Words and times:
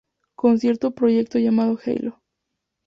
Conciertos 0.33 0.93
proyecto 0.95 1.37
llamado 1.37 1.77
Hello! 1.85 2.19